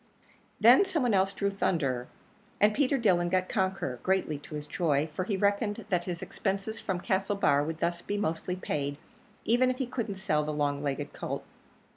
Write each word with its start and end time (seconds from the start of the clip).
Then 0.59 0.83
some 0.83 1.03
one 1.03 1.13
else 1.13 1.31
drew 1.31 1.51
Thunderer; 1.51 2.07
and 2.59 2.73
Peter 2.73 2.97
Dillon 2.97 3.29
got 3.29 3.47
Conqueror, 3.47 3.99
greatly 4.01 4.39
to 4.39 4.55
his 4.55 4.65
joy, 4.65 5.07
for 5.13 5.25
he 5.25 5.37
reckoned 5.37 5.85
that 5.89 6.05
his 6.05 6.23
expenses 6.23 6.79
from 6.79 6.99
Castlebar 7.01 7.63
would 7.63 7.81
thus 7.81 8.01
be 8.01 8.17
mostly 8.17 8.55
paid, 8.55 8.97
even 9.45 9.69
if 9.69 9.77
he 9.77 9.85
couldn't 9.85 10.15
sell 10.15 10.43
the 10.43 10.51
long 10.53 10.81
legged 10.81 11.13
colt. 11.13 11.43